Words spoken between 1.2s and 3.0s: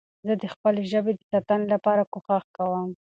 ساتنې لپاره کوښښ کوم.